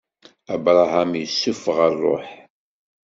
Abṛaham 0.53 1.11
issufeɣ 1.23 1.77
ṛṛuḥ. 1.93 2.27